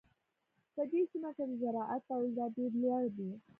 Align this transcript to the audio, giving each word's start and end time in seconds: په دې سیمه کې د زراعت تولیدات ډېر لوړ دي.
په 0.73 0.81
دې 0.91 1.01
سیمه 1.11 1.31
کې 1.35 1.43
د 1.49 1.53
زراعت 1.61 2.01
تولیدات 2.09 2.51
ډېر 2.57 2.71
لوړ 2.81 3.03
دي. 3.17 3.31